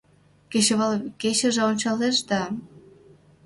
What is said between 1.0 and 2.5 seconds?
кечыже ончалеш да